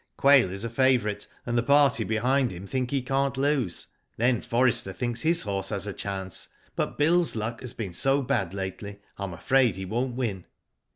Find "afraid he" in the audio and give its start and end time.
9.35-9.85